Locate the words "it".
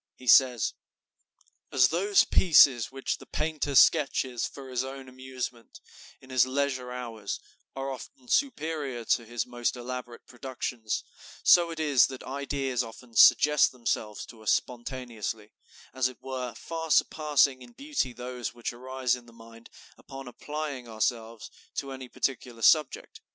11.69-11.79, 16.07-16.17